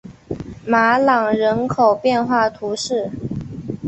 [0.65, 3.11] 马朗人口变化图示